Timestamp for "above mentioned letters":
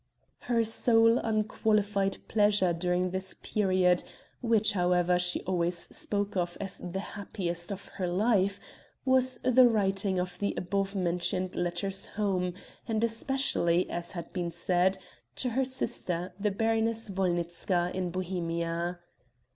10.57-12.07